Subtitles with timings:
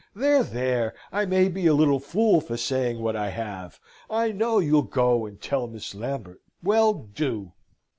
[0.15, 0.95] There, there!
[1.11, 3.79] I may be a little fool for saying what I have.
[4.09, 6.41] I know you'll go and tell Miss Lambert.
[6.63, 7.51] Well, do!"